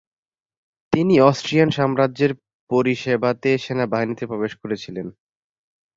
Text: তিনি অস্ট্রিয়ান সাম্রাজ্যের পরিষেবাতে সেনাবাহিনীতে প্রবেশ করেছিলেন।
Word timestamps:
তিনি 0.93 1.15
অস্ট্রিয়ান 1.21 1.69
সাম্রাজ্যের 1.77 2.31
পরিষেবাতে 2.69 3.49
সেনাবাহিনীতে 3.57 4.23
প্রবেশ 4.27 4.53
করেছিলেন। 4.61 5.07